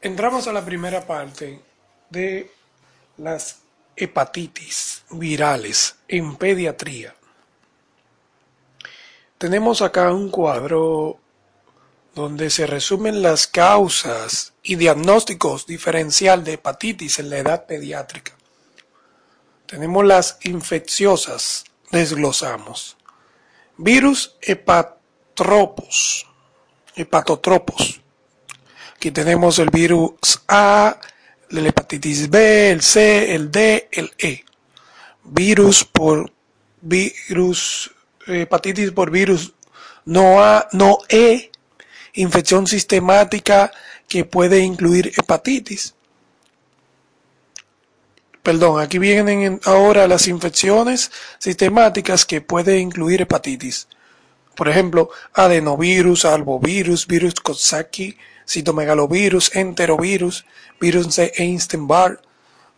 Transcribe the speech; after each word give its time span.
Entramos 0.00 0.46
a 0.46 0.52
la 0.52 0.64
primera 0.64 1.04
parte 1.04 1.60
de 2.08 2.52
las 3.16 3.62
hepatitis 3.96 5.02
virales 5.10 5.96
en 6.06 6.36
pediatría. 6.36 7.16
Tenemos 9.38 9.82
acá 9.82 10.12
un 10.12 10.30
cuadro 10.30 11.18
donde 12.14 12.48
se 12.50 12.68
resumen 12.68 13.22
las 13.22 13.48
causas 13.48 14.52
y 14.62 14.76
diagnósticos 14.76 15.66
diferencial 15.66 16.44
de 16.44 16.52
hepatitis 16.52 17.18
en 17.18 17.30
la 17.30 17.38
edad 17.38 17.66
pediátrica. 17.66 18.32
Tenemos 19.66 20.04
las 20.04 20.38
infecciosas, 20.42 21.64
desglosamos. 21.90 22.96
Virus 23.76 24.36
hepatropos, 24.42 26.24
hepatotropos. 26.94 28.00
Aquí 28.98 29.12
tenemos 29.12 29.60
el 29.60 29.70
virus 29.70 30.42
A, 30.48 30.98
la 31.50 31.68
hepatitis 31.68 32.28
B, 32.28 32.72
el 32.72 32.82
C, 32.82 33.32
el 33.32 33.48
D, 33.48 33.88
el 33.92 34.10
E. 34.18 34.44
Virus 35.22 35.84
por 35.84 36.32
virus, 36.80 37.92
hepatitis 38.26 38.90
por 38.90 39.12
virus 39.12 39.54
no 40.04 40.42
A, 40.42 40.66
no 40.72 40.98
E, 41.08 41.52
infección 42.14 42.66
sistemática 42.66 43.70
que 44.08 44.24
puede 44.24 44.58
incluir 44.58 45.12
hepatitis. 45.16 45.94
Perdón, 48.42 48.80
aquí 48.80 48.98
vienen 48.98 49.60
ahora 49.64 50.08
las 50.08 50.26
infecciones 50.26 51.12
sistemáticas 51.38 52.26
que 52.26 52.40
puede 52.40 52.80
incluir 52.80 53.22
hepatitis. 53.22 53.86
Por 54.56 54.68
ejemplo, 54.68 55.08
adenovirus, 55.34 56.24
albovirus, 56.24 57.06
virus 57.06 57.34
Coxsackie, 57.34 58.18
citomegalovirus, 58.48 59.54
enterovirus, 59.54 60.46
virus 60.80 61.14
de 61.16 61.32
Einstein-Barr, 61.36 62.20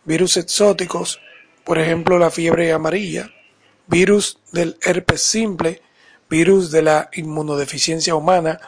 virus 0.03 0.37
exóticos, 0.37 1.19
por 1.63 1.79
ejemplo 1.79 2.19
la 2.19 2.29
fiebre 2.29 2.73
amarilla, 2.73 3.31
virus 3.87 4.39
del 4.51 4.77
herpes 4.83 5.21
simple, 5.21 5.81
virus 6.29 6.71
de 6.71 6.81
la 6.81 7.09
inmunodeficiencia 7.13 8.15
humana, 8.15 8.59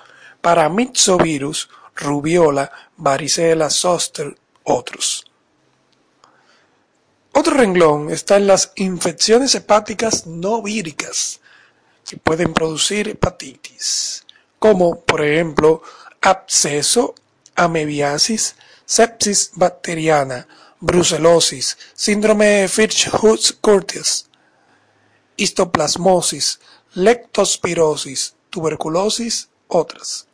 paramyxovirus, 0.41 1.69
rubiola, 1.95 2.71
varicela 2.97 3.69
zoster, 3.69 4.35
otros. 4.63 5.25
Otro 7.33 7.55
renglón 7.55 8.11
está 8.11 8.37
en 8.37 8.47
las 8.47 8.71
infecciones 8.75 9.55
hepáticas 9.55 10.27
no 10.27 10.61
víricas 10.61 11.41
que 12.07 12.17
pueden 12.17 12.53
producir 12.53 13.09
hepatitis, 13.09 14.25
como 14.59 15.01
por 15.01 15.25
ejemplo 15.25 15.81
absceso, 16.23 17.15
amebiasis, 17.55 18.55
sepsis 18.85 19.51
bacteriana, 19.55 20.47
brucelosis, 20.79 21.77
síndrome 21.93 22.45
de 22.45 22.67
Fitch-Hughes-Curtis, 22.69 24.29
histoplasmosis, 25.35 26.59
lectospirosis, 26.93 28.35
tuberculosis, 28.49 29.49
otras. 29.67 30.27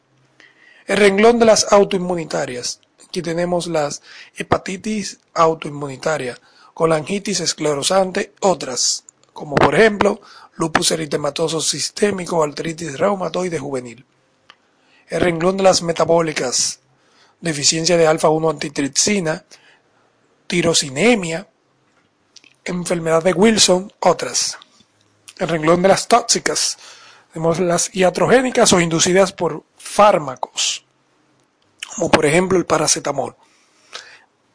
El 0.86 0.98
renglón 0.98 1.40
de 1.40 1.46
las 1.46 1.72
autoinmunitarias. 1.74 2.82
Aquí 3.08 3.24
tenemos 3.24 3.66
las 3.66 4.04
hepatitis 4.36 5.20
autoinmunitaria, 5.34 6.40
colangitis 6.76 7.40
esclerosante, 7.40 8.34
otras, 8.42 9.06
como 9.34 9.56
por 9.56 9.74
ejemplo 9.74 10.22
lupus 10.56 10.92
eritematoso 10.92 11.62
sistémico, 11.62 12.44
artritis 12.44 13.00
reumatoide 13.00 13.58
juvenil. 13.58 14.06
El 15.10 15.22
renglón 15.22 15.58
de 15.58 15.64
las 15.64 15.82
metabólicas, 15.82 16.80
deficiencia 17.42 17.98
de 17.98 18.08
alfa-1 18.08 18.52
antitripsina, 18.52 19.44
tirosinemia, 20.46 21.48
enfermedad 22.64 23.24
de 23.24 23.34
Wilson, 23.34 23.92
otras. 24.00 24.58
El 25.40 25.48
renglón 25.48 25.82
de 25.82 25.88
las 25.88 26.08
tóxicas, 26.08 26.78
tenemos 27.34 27.60
las 27.60 27.96
iatrogénicas 27.96 28.72
o 28.74 28.80
inducidas 28.80 29.34
por 29.34 29.64
fármacos, 29.78 30.86
como 31.96 32.12
por 32.12 32.28
ejemplo 32.28 32.60
el 32.60 32.68
paracetamol 32.68 33.36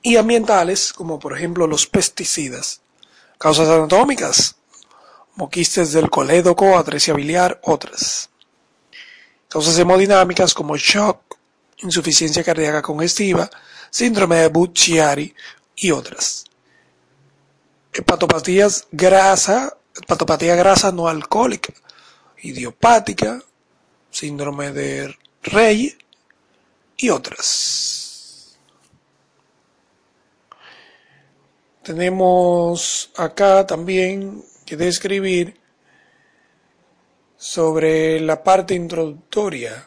y 0.03 0.19
ambientales, 0.19 0.93
como 0.93 1.19
por 1.19 1.37
ejemplo 1.37 1.67
los 1.67 1.87
pesticidas. 1.87 2.83
Causas 3.39 3.69
anatómicas, 3.69 4.57
moquistes 5.35 5.93
del 5.93 6.11
colédoco, 6.11 6.79
atresia 6.79 7.15
biliar, 7.15 7.59
otras. 7.65 8.31
Causas 9.55 9.79
hemodinámicas 9.79 10.53
como 10.53 10.77
shock, 10.77 11.37
insuficiencia 11.79 12.43
cardíaca 12.43 12.83
congestiva, 12.83 13.49
síndrome 13.89 14.39
de 14.39 14.49
Bucciari 14.49 15.33
y 15.77 15.93
otras. 15.93 16.45
Hepatopatías 17.93 18.89
grasa, 18.91 19.77
hepatopatía 19.95 20.57
grasa 20.57 20.91
no 20.91 21.07
alcohólica, 21.07 21.73
idiopática, 22.43 23.45
síndrome 24.11 24.73
de 24.73 25.17
Rey 25.45 25.97
y 26.97 27.11
otras. 27.11 28.59
Tenemos 31.85 33.13
acá 33.17 33.65
también 33.65 34.45
que 34.67 34.77
describir 34.77 35.61
sobre 37.45 38.21
la 38.21 38.43
parte 38.43 38.73
introductoria 38.73 39.87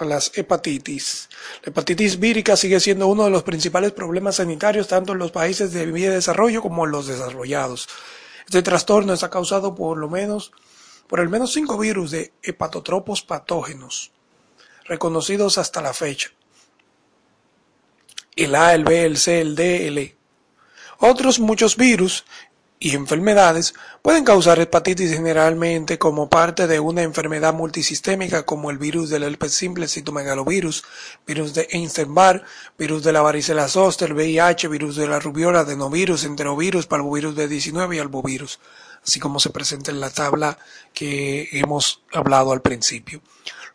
a 0.00 0.04
las 0.04 0.36
hepatitis. 0.36 1.28
La 1.62 1.70
hepatitis 1.70 2.18
vírica 2.18 2.56
sigue 2.56 2.80
siendo 2.80 3.06
uno 3.06 3.22
de 3.22 3.30
los 3.30 3.44
principales 3.44 3.92
problemas 3.92 4.36
sanitarios 4.36 4.88
tanto 4.88 5.12
en 5.12 5.20
los 5.20 5.30
países 5.30 5.72
de 5.72 5.86
de 5.86 6.10
desarrollo 6.10 6.60
como 6.62 6.84
en 6.84 6.90
los 6.90 7.06
desarrollados. 7.06 7.88
Este 8.44 8.60
trastorno 8.60 9.12
está 9.12 9.30
causado 9.30 9.76
por 9.76 9.98
lo 9.98 10.10
menos 10.10 10.50
por 11.06 11.20
al 11.20 11.28
menos 11.28 11.52
cinco 11.52 11.78
virus 11.78 12.10
de 12.10 12.32
hepatotropos 12.42 13.22
patógenos 13.22 14.10
reconocidos 14.86 15.58
hasta 15.58 15.80
la 15.80 15.94
fecha. 15.94 16.30
El 18.34 18.56
A, 18.56 18.74
el 18.74 18.82
B, 18.82 19.04
el 19.04 19.16
C, 19.16 19.40
el 19.40 19.54
D, 19.54 19.86
el 19.86 19.98
E. 19.98 20.16
Otros 20.98 21.38
muchos 21.38 21.76
virus 21.76 22.24
y 22.78 22.94
enfermedades 22.94 23.74
pueden 24.02 24.24
causar 24.24 24.60
hepatitis 24.60 25.12
generalmente 25.12 25.98
como 25.98 26.28
parte 26.28 26.66
de 26.66 26.78
una 26.78 27.02
enfermedad 27.02 27.54
multisistémica 27.54 28.44
como 28.44 28.70
el 28.70 28.76
virus 28.76 29.08
del 29.08 29.22
herpes 29.22 29.54
simple, 29.54 29.88
citomegalovirus, 29.88 30.84
virus 31.26 31.54
de 31.54 31.66
Epstein-Barr, 31.70 32.44
virus 32.78 33.02
de 33.02 33.12
la 33.12 33.22
varicela 33.22 33.68
zoster, 33.68 34.12
VIH, 34.12 34.68
virus 34.68 34.96
de 34.96 35.06
la 35.06 35.20
rubiola, 35.20 35.60
adenovirus, 35.60 36.24
enterovirus, 36.24 36.86
parvovirus 36.86 37.34
B19 37.34 37.96
y 37.96 37.98
albovirus, 37.98 38.60
así 39.02 39.20
como 39.20 39.40
se 39.40 39.50
presenta 39.50 39.90
en 39.90 40.00
la 40.00 40.10
tabla 40.10 40.58
que 40.92 41.48
hemos 41.52 42.02
hablado 42.12 42.52
al 42.52 42.60
principio. 42.60 43.22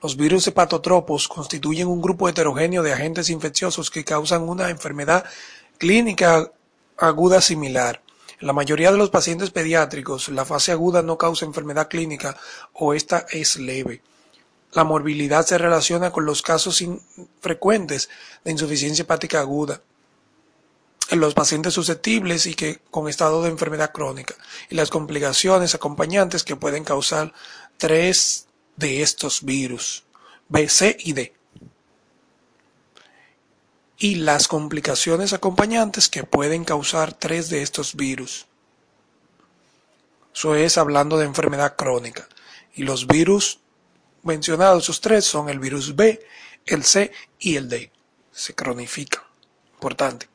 Los 0.01 0.15
virus 0.15 0.47
hepatotropos 0.47 1.27
constituyen 1.27 1.87
un 1.87 2.01
grupo 2.01 2.29
heterogéneo 2.29 2.83
de 2.83 2.93
agentes 2.93 3.29
infecciosos 3.29 3.89
que 3.89 4.03
causan 4.03 4.47
una 4.47 4.69
enfermedad 4.69 5.25
clínica 5.77 6.51
aguda 6.97 7.41
similar. 7.41 8.01
La 8.41 8.53
mayoría 8.53 8.91
de 8.91 8.97
los 8.97 9.11
pacientes 9.11 9.51
pediátricos, 9.51 10.29
la 10.29 10.45
fase 10.45 10.71
aguda 10.71 11.03
no 11.03 11.15
causa 11.15 11.45
enfermedad 11.45 11.87
clínica 11.87 12.35
o 12.73 12.95
esta 12.95 13.27
es 13.29 13.57
leve. 13.57 14.01
La 14.73 14.83
morbilidad 14.83 15.45
se 15.45 15.59
relaciona 15.59 16.11
con 16.11 16.25
los 16.25 16.41
casos 16.41 16.83
frecuentes 17.39 18.09
de 18.43 18.51
insuficiencia 18.51 19.03
hepática 19.03 19.41
aguda 19.41 19.81
en 21.11 21.19
los 21.19 21.35
pacientes 21.35 21.75
susceptibles 21.75 22.47
y 22.47 22.55
que 22.55 22.79
con 22.89 23.07
estado 23.07 23.43
de 23.43 23.49
enfermedad 23.49 23.91
crónica 23.91 24.33
y 24.69 24.75
las 24.75 24.89
complicaciones 24.89 25.75
acompañantes 25.75 26.43
que 26.43 26.55
pueden 26.55 26.83
causar 26.83 27.33
tres 27.77 28.47
de 28.75 29.03
estos 29.03 29.43
virus, 29.43 30.05
B, 30.49 30.67
C 30.67 30.97
y 30.99 31.13
D 31.13 31.40
y 34.01 34.15
las 34.15 34.47
complicaciones 34.47 35.31
acompañantes 35.31 36.09
que 36.09 36.23
pueden 36.23 36.65
causar 36.65 37.13
tres 37.13 37.51
de 37.51 37.61
estos 37.61 37.95
virus. 37.95 38.47
Eso 40.33 40.55
es 40.55 40.79
hablando 40.79 41.19
de 41.19 41.25
enfermedad 41.25 41.75
crónica. 41.75 42.27
Y 42.73 42.81
los 42.81 43.05
virus 43.05 43.59
mencionados, 44.23 44.85
esos 44.85 45.01
tres, 45.01 45.25
son 45.25 45.49
el 45.49 45.59
virus 45.59 45.95
B, 45.95 46.19
el 46.65 46.83
C 46.83 47.11
y 47.37 47.57
el 47.57 47.69
D. 47.69 47.91
Se 48.31 48.55
cronifican. 48.55 49.21
Importante. 49.73 50.27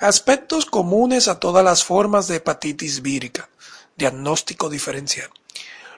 Aspectos 0.00 0.64
comunes 0.64 1.28
a 1.28 1.38
todas 1.38 1.62
las 1.62 1.84
formas 1.84 2.28
de 2.28 2.36
hepatitis 2.36 3.02
vírica. 3.02 3.50
Diagnóstico 3.94 4.70
diferencial. 4.70 5.28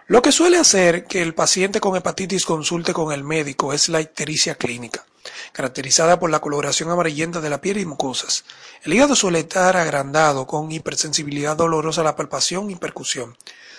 Lo 0.09 0.21
que 0.21 0.33
suele 0.33 0.59
hacer 0.59 1.05
que 1.05 1.23
el 1.23 1.33
paciente 1.33 1.79
con 1.79 1.95
hepatitis 1.95 2.45
consulte 2.45 2.93
con 2.93 3.13
el 3.13 3.23
médico 3.23 3.73
es 3.73 3.89
la 3.89 4.01
ictericia 4.01 4.57
clínica 4.57 5.07
caracterizada 5.53 6.19
por 6.19 6.31
la 6.31 6.41
coloración 6.41 6.91
amarillenta 6.91 7.41
de 7.41 7.51
la 7.51 7.61
piel 7.61 7.79
y 7.79 7.87
mucosas. 7.87 8.45
El 8.83 8.95
hígado 8.95 9.17
suele 9.17 9.41
estar 9.41 9.77
agrandado, 9.77 10.47
con 10.47 10.71
hipersensibilidad 10.73 11.57
dolorosa 11.57 12.01
a 12.01 12.05
la 12.05 12.17
palpación 12.17 12.71
y 12.71 12.77
percusión. 12.77 13.37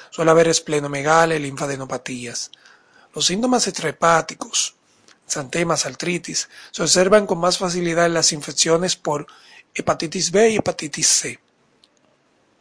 Suele 0.10 0.32
haber 0.32 0.48
esplenomegalia 0.48 1.38
y 1.38 1.40
linfadenopatías. 1.40 2.52
Los 3.14 3.26
síntomas 3.26 3.68
extrahepáticos 3.68 4.78
santemas, 5.28 5.86
artritis, 5.86 6.50
se 6.72 6.82
observan 6.82 7.28
con 7.28 7.38
más 7.38 7.58
facilidad 7.58 8.06
en 8.06 8.14
las 8.14 8.32
infecciones 8.32 8.96
por 8.96 9.28
hepatitis 9.76 10.32
B 10.32 10.52
y 10.52 10.56
hepatitis 10.56 11.08
C. 11.08 11.40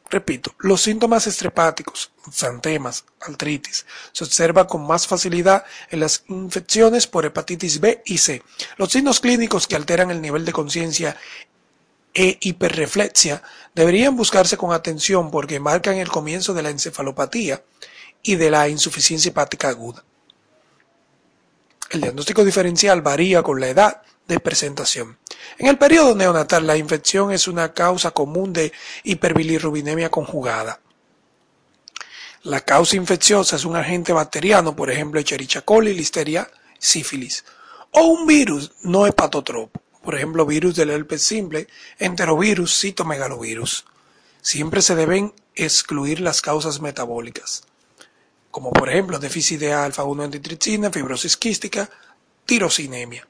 Repito, 0.08 0.54
los 0.58 0.82
síntomas 0.82 1.26
estrepáticos, 1.26 2.12
santemas, 2.30 3.04
artritis, 3.20 3.86
se 4.12 4.24
observan 4.24 4.66
con 4.66 4.86
más 4.86 5.06
facilidad 5.06 5.64
en 5.90 6.00
las 6.00 6.22
infecciones 6.28 7.08
por 7.08 7.24
hepatitis 7.24 7.80
B 7.80 8.02
y 8.04 8.18
C. 8.18 8.42
Los 8.76 8.92
signos 8.92 9.20
clínicos 9.20 9.66
que 9.66 9.74
alteran 9.74 10.12
el 10.12 10.22
nivel 10.22 10.44
de 10.44 10.52
conciencia 10.52 11.16
e 12.14 12.38
hiperreflexia 12.40 13.42
deberían 13.74 14.16
buscarse 14.16 14.56
con 14.56 14.72
atención 14.72 15.30
porque 15.30 15.58
marcan 15.60 15.96
el 15.96 16.08
comienzo 16.08 16.54
de 16.54 16.62
la 16.62 16.70
encefalopatía 16.70 17.64
y 18.22 18.36
de 18.36 18.50
la 18.50 18.68
insuficiencia 18.68 19.30
hepática 19.30 19.68
aguda. 19.68 20.04
El 21.96 22.02
diagnóstico 22.02 22.44
diferencial 22.44 23.00
varía 23.00 23.42
con 23.42 23.58
la 23.58 23.68
edad 23.68 24.02
de 24.28 24.38
presentación. 24.38 25.16
En 25.56 25.68
el 25.68 25.78
periodo 25.78 26.14
neonatal, 26.14 26.66
la 26.66 26.76
infección 26.76 27.32
es 27.32 27.48
una 27.48 27.72
causa 27.72 28.10
común 28.10 28.52
de 28.52 28.70
hiperbilirrubinemia 29.04 30.10
conjugada. 30.10 30.78
La 32.42 32.60
causa 32.60 32.96
infecciosa 32.96 33.56
es 33.56 33.64
un 33.64 33.76
agente 33.76 34.12
bacteriano, 34.12 34.76
por 34.76 34.90
ejemplo, 34.90 35.18
Echerichia 35.18 35.62
coli, 35.62 35.94
Listeria, 35.94 36.50
sífilis, 36.78 37.46
o 37.92 38.02
un 38.02 38.26
virus 38.26 38.72
no 38.82 39.06
hepatotropo, 39.06 39.80
por 40.04 40.16
ejemplo, 40.16 40.44
virus 40.44 40.76
del 40.76 40.90
herpes 40.90 41.22
simple, 41.22 41.66
enterovirus, 41.98 42.78
citomegalovirus. 42.78 43.86
Siempre 44.42 44.82
se 44.82 44.96
deben 44.96 45.32
excluir 45.54 46.20
las 46.20 46.42
causas 46.42 46.82
metabólicas, 46.82 47.62
como 48.56 48.72
por 48.72 48.88
ejemplo 48.88 49.18
déficit 49.18 49.60
de 49.60 49.74
alfa-1 49.74 50.24
antitripsina, 50.24 50.90
fibrosis 50.90 51.36
quística, 51.36 51.90
tirosinemia. 52.46 53.28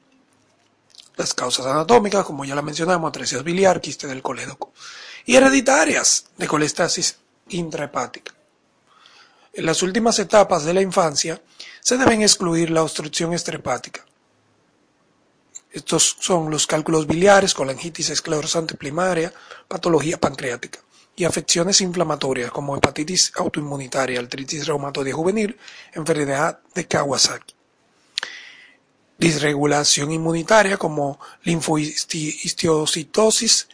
Las 1.17 1.33
causas 1.33 1.65
anatómicas, 1.65 2.23
como 2.23 2.45
ya 2.45 2.55
la 2.55 2.61
mencionamos, 2.61 3.09
atresia 3.09 3.41
biliar, 3.41 3.81
quiste 3.81 4.07
del 4.07 4.21
colédoco. 4.21 4.71
Y 5.25 5.35
hereditarias 5.35 6.27
de 6.37 6.47
colestasis 6.47 7.17
intrahepática. 7.49 8.33
En 9.51 9.65
las 9.65 9.83
últimas 9.83 10.17
etapas 10.19 10.63
de 10.63 10.73
la 10.73 10.81
infancia 10.81 11.41
se 11.81 11.97
deben 11.97 12.21
excluir 12.21 12.69
la 12.69 12.83
obstrucción 12.83 13.33
estrepática. 13.33 14.05
Estos 15.73 16.15
son 16.21 16.49
los 16.49 16.65
cálculos 16.67 17.05
biliares, 17.05 17.53
colangitis 17.53 18.11
esclerosante 18.11 18.75
primaria, 18.75 19.33
patología 19.67 20.17
pancreática 20.17 20.79
y 21.17 21.25
afecciones 21.25 21.81
inflamatorias 21.81 22.51
como 22.51 22.77
hepatitis 22.77 23.33
autoinmunitaria, 23.35 24.19
artritis 24.19 24.67
reumatoide 24.67 25.11
juvenil, 25.11 25.57
enfermedad 25.93 26.59
de 26.75 26.87
Kawasaki. 26.87 27.55
Disregulación 29.17 30.11
inmunitaria 30.11 30.77
como 30.77 31.19
linfohistiocytosis 31.41 33.67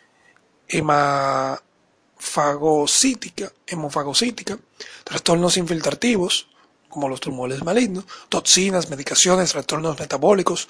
hemafagocítica, 0.69 3.51
hemofagocítica, 3.67 4.57
trastornos 5.03 5.57
infiltrativos 5.57 6.47
como 6.87 7.09
los 7.09 7.19
tumores 7.19 7.61
malignos, 7.61 8.05
toxinas, 8.29 8.89
medicaciones, 8.89 9.51
trastornos 9.51 9.99
metabólicos, 9.99 10.69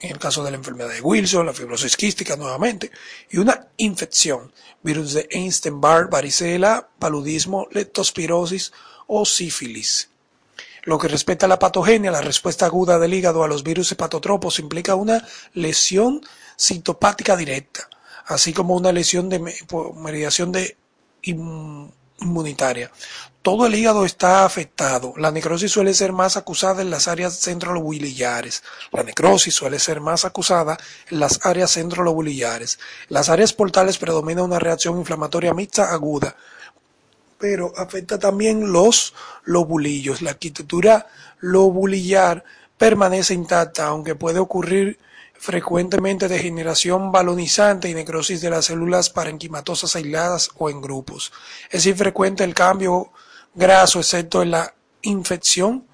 en 0.00 0.10
el 0.10 0.18
caso 0.18 0.44
de 0.44 0.50
la 0.50 0.56
enfermedad 0.56 0.90
de 0.90 1.00
Wilson, 1.00 1.46
la 1.46 1.52
fibrosis 1.52 1.96
quística 1.96 2.36
nuevamente, 2.36 2.90
y 3.30 3.38
una 3.38 3.68
infección, 3.78 4.52
virus 4.82 5.14
de 5.14 5.28
Einstein-Barr, 5.30 6.10
varicela, 6.10 6.88
paludismo, 6.98 7.66
leptospirosis 7.70 8.72
o 9.06 9.24
sífilis. 9.24 10.10
Lo 10.82 10.98
que 10.98 11.08
respecta 11.08 11.46
a 11.46 11.48
la 11.48 11.58
patogenia, 11.58 12.10
la 12.10 12.20
respuesta 12.20 12.66
aguda 12.66 12.98
del 12.98 13.14
hígado 13.14 13.42
a 13.42 13.48
los 13.48 13.64
virus 13.64 13.90
hepatotropos 13.90 14.58
implica 14.58 14.94
una 14.94 15.26
lesión 15.52 16.20
citopática 16.56 17.36
directa, 17.36 17.88
así 18.26 18.52
como 18.52 18.76
una 18.76 18.92
lesión 18.92 19.28
de 19.28 19.40
mediación 19.96 20.52
de 20.52 20.76
inmunitaria. 22.20 22.90
Todo 23.42 23.66
el 23.66 23.76
hígado 23.76 24.04
está 24.04 24.44
afectado. 24.44 25.14
La 25.16 25.30
necrosis 25.30 25.70
suele 25.70 25.94
ser 25.94 26.12
más 26.12 26.36
acusada 26.36 26.82
en 26.82 26.90
las 26.90 27.06
áreas 27.06 27.38
centrolobulillares. 27.40 28.64
La 28.90 29.04
necrosis 29.04 29.54
suele 29.54 29.78
ser 29.78 30.00
más 30.00 30.24
acusada 30.24 30.76
en 31.10 31.20
las 31.20 31.46
áreas 31.46 31.72
centrolobulillares. 31.72 32.80
Las 33.08 33.28
áreas 33.28 33.52
portales 33.52 33.98
predomina 33.98 34.42
una 34.42 34.58
reacción 34.58 34.98
inflamatoria 34.98 35.54
mixta 35.54 35.92
aguda, 35.92 36.36
pero 37.38 37.72
afecta 37.76 38.18
también 38.18 38.72
los 38.72 39.14
lobulillos. 39.44 40.22
La 40.22 40.30
arquitectura 40.30 41.06
lobulillar 41.38 42.42
permanece 42.76 43.34
intacta, 43.34 43.86
aunque 43.86 44.16
puede 44.16 44.40
ocurrir 44.40 44.98
frecuentemente 45.38 46.28
degeneración 46.28 47.12
balonizante 47.12 47.88
y 47.88 47.94
necrosis 47.94 48.40
de 48.40 48.50
las 48.50 48.66
células 48.66 49.10
parenquimatosas 49.10 49.96
aisladas 49.96 50.50
o 50.56 50.70
en 50.70 50.80
grupos. 50.80 51.32
Es 51.70 51.86
infrecuente 51.86 52.44
el 52.44 52.54
cambio 52.54 53.12
graso, 53.54 53.98
excepto 54.00 54.42
en 54.42 54.52
la 54.52 54.74
infección 55.02 55.86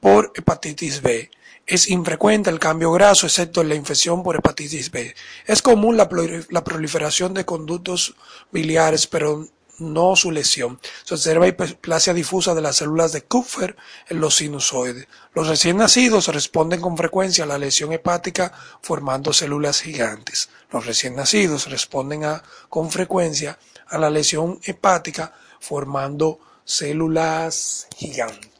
por 0.00 0.32
hepatitis 0.34 1.02
B. 1.02 1.30
Es 1.66 1.90
infrecuente 1.90 2.48
el 2.48 2.58
cambio 2.58 2.90
graso, 2.92 3.26
excepto 3.26 3.60
en 3.60 3.68
la 3.68 3.74
infección 3.74 4.22
por 4.22 4.36
hepatitis 4.36 4.90
B. 4.90 5.14
Es 5.46 5.60
común 5.60 5.96
la, 5.96 6.08
proliferación 6.08 7.34
de 7.34 7.44
conductos 7.44 8.14
biliares, 8.50 9.06
pero 9.06 9.46
no 9.78 10.16
su 10.16 10.30
lesión. 10.30 10.80
Se 11.04 11.14
observa 11.14 11.46
hiperplasia 11.46 12.14
difusa 12.14 12.54
de 12.54 12.62
las 12.62 12.76
células 12.76 13.12
de 13.12 13.22
Kupfer 13.22 13.76
en 14.08 14.20
los 14.20 14.36
sinusoides. 14.36 15.06
Los 15.34 15.48
recién 15.48 15.76
nacidos 15.76 16.28
responden 16.28 16.80
con 16.80 16.96
frecuencia 16.96 17.44
a 17.44 17.46
la 17.46 17.58
lesión 17.58 17.92
hepática 17.92 18.52
formando 18.82 19.32
células 19.32 19.80
gigantes. 19.80 20.50
Los 20.70 20.86
recién 20.86 21.16
nacidos 21.16 21.70
responden 21.70 22.22
con 22.68 22.90
frecuencia 22.90 23.58
a 23.86 23.98
la 23.98 24.10
lesión 24.10 24.60
hepática 24.64 25.32
formando 25.60 26.40
células 26.64 27.88
gigantes. 27.96 28.57